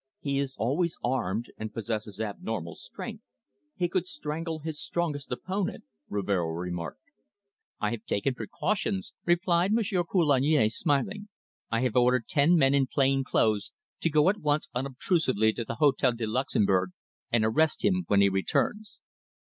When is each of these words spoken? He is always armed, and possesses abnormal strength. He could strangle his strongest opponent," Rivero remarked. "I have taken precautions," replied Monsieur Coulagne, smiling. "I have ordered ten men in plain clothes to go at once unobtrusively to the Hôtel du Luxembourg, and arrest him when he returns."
He 0.19 0.39
is 0.39 0.55
always 0.57 0.97
armed, 1.03 1.51
and 1.59 1.71
possesses 1.75 2.19
abnormal 2.19 2.73
strength. 2.73 3.23
He 3.75 3.87
could 3.87 4.07
strangle 4.07 4.57
his 4.57 4.81
strongest 4.81 5.31
opponent," 5.31 5.83
Rivero 6.09 6.47
remarked. 6.47 7.03
"I 7.79 7.91
have 7.91 8.05
taken 8.05 8.33
precautions," 8.33 9.13
replied 9.27 9.71
Monsieur 9.71 10.03
Coulagne, 10.03 10.67
smiling. 10.69 11.29
"I 11.69 11.81
have 11.81 11.95
ordered 11.95 12.27
ten 12.27 12.55
men 12.55 12.73
in 12.73 12.87
plain 12.87 13.23
clothes 13.23 13.73
to 13.99 14.09
go 14.09 14.27
at 14.29 14.39
once 14.39 14.69
unobtrusively 14.73 15.53
to 15.53 15.65
the 15.65 15.75
Hôtel 15.75 16.17
du 16.17 16.25
Luxembourg, 16.25 16.93
and 17.31 17.45
arrest 17.45 17.85
him 17.85 18.05
when 18.07 18.21
he 18.21 18.29
returns." 18.29 18.97